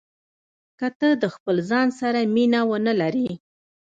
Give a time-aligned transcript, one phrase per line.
[0.79, 3.29] که ته د خپل ځان سره مینه ونه لرې.